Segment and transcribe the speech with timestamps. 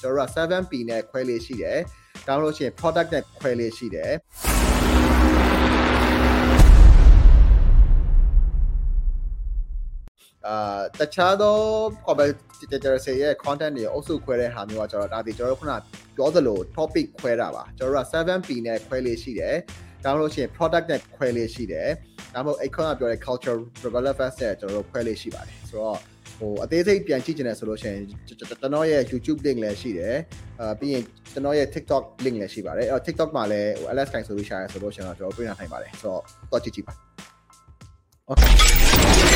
[0.00, 1.78] ကျွန်တော်တို့က 7P နဲ့ခွဲလေးရှိတယ်
[2.26, 4.12] ဒါမှမဟုတ်လို့ရှိရင် product နဲ့ခွဲလေးရှိတယ်
[10.46, 11.56] အာတခြားသော
[12.06, 15.72] competitor တွေရဲ့ content တွေအုပ်စုခွဲတဲ့ဟာမျိုးကကျွန်တော်ဒါဒီကျွန်တော်တို့ခုန
[16.16, 19.56] ပြောသလို topic ခွဲတာပါကျွန်တော်တို့က 7P နဲ့ခွဲလေးရှိတယ်
[20.04, 21.88] ဒါမှမဟုတ်လို့ရှိရင် product နဲ့ခွဲလေးရှိတယ်
[22.34, 23.58] ဒါမှမဟုတ်အဲ့ခုနပြောတဲ့ culture
[23.94, 25.98] relevance နဲ့ကျွန်တော်တို့ခွဲလေးရှိပါတယ်ဆိုတော့
[26.38, 28.34] ဟိုအသေးစိတ်ပြန်ကြည့်ချင်တယ်ဆိုလို့ရှိရင်ကျွ
[28.66, 30.16] န်တော်ရဲ့ YouTube link လည်းရှိတယ်
[30.60, 31.02] အာပြီးရင်
[31.32, 36.92] ကျွန်တော်ရဲ့ TikTok link လည်းရှိပါတယ်အဲ့တော့ TikTok မှာလည်းဟို LS Kind Solution ဆိုလို့ရှိရင်တော့ကျွန်တော်တွေ့နိုင်ပါတယ်ဆိုတော့တော့ကြည့်ကြည့်ပါ
[38.30, 39.27] Okay